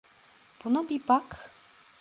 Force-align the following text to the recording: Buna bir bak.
Buna 0.65 0.89
bir 0.89 1.01
bak. 1.07 1.49